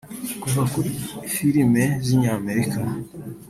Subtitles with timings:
[0.41, 0.89] Kuva kuri
[1.33, 2.79] filime z’inyamerika